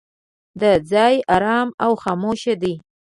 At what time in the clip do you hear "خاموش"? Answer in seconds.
2.03-2.41